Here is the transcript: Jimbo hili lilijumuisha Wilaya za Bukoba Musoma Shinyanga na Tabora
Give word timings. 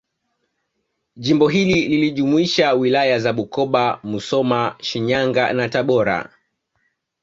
Jimbo 1.15 1.47
hili 1.47 1.87
lilijumuisha 1.87 2.73
Wilaya 2.73 3.19
za 3.19 3.33
Bukoba 3.33 3.99
Musoma 4.03 4.75
Shinyanga 4.81 5.53
na 5.53 5.69
Tabora 5.69 6.29